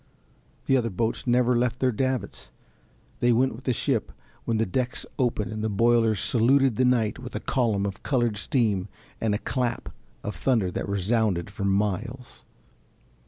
[0.65, 2.49] The other boats never left their davits,
[3.19, 4.11] they went with the ship
[4.45, 8.37] when the decks opened and the boilers saluted the night with a column of coloured
[8.37, 8.87] steam
[9.21, 9.89] and a clap
[10.23, 12.45] of thunder that resounded for miles.